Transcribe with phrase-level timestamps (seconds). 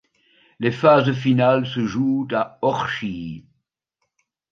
[0.59, 3.45] Les phases finales se jouent à Orchies.